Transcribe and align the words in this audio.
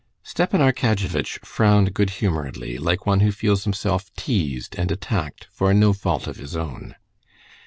Stepan 0.23 0.61
Arkadyevitch 0.61 1.37
frowned 1.45 1.93
good 1.93 2.09
humoredly, 2.09 2.79
like 2.79 3.05
one 3.05 3.19
who 3.19 3.31
feels 3.31 3.65
himself 3.65 4.11
teased 4.15 4.73
and 4.75 4.91
attacked 4.91 5.47
for 5.51 5.75
no 5.75 5.93
fault 5.93 6.25
of 6.25 6.37
his 6.37 6.55
own. 6.55 6.95